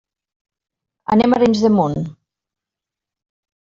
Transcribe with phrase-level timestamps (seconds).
[1.17, 2.03] Anem a Arenys de Munt.